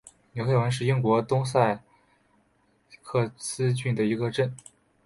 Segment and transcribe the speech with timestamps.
[0.31, 1.79] 纽黑文是英国东萨塞
[3.03, 4.57] 克斯郡的一个镇。